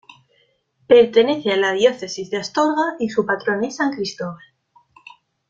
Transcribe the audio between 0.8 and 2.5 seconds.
Pertenece a la diócesis de